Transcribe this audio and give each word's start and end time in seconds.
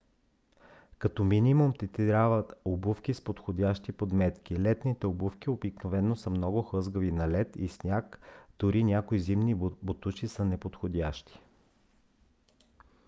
като 0.99 1.23
минимум 1.23 1.73
ти 1.79 1.87
трябват 1.87 2.53
обувки 2.65 3.13
с 3.13 3.23
подходящи 3.23 3.91
подметки. 3.91 4.59
летните 4.59 5.07
обувки 5.07 5.49
обикновено 5.49 6.15
са 6.15 6.29
много 6.29 6.61
хлъзгави 6.61 7.11
на 7.11 7.29
лед 7.29 7.55
и 7.55 7.67
сняг 7.69 8.19
дори 8.59 8.83
някои 8.83 9.19
зимни 9.19 9.55
ботуши 9.55 10.27
са 10.27 10.45
неподходящи 10.45 11.39